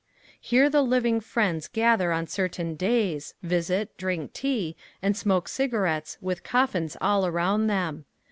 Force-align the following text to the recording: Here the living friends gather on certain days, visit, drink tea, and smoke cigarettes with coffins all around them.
Here 0.39 0.67
the 0.67 0.81
living 0.81 1.19
friends 1.19 1.67
gather 1.67 2.11
on 2.11 2.25
certain 2.25 2.73
days, 2.73 3.35
visit, 3.43 3.95
drink 3.97 4.33
tea, 4.33 4.75
and 4.99 5.15
smoke 5.15 5.47
cigarettes 5.47 6.17
with 6.19 6.43
coffins 6.43 6.97
all 6.99 7.27
around 7.27 7.67
them. 7.67 8.05